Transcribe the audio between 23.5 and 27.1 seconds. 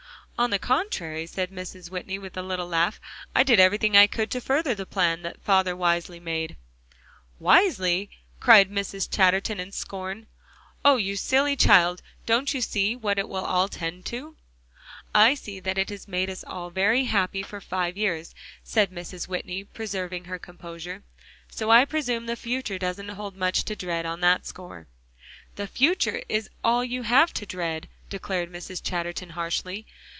to dread on that score." "The future is all you